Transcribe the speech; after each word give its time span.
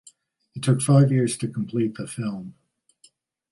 It 0.55 0.63
took 0.63 0.81
five 0.81 1.11
years 1.11 1.37
to 1.37 1.47
complete 1.47 1.93
the 1.93 2.07
film. 2.07 2.55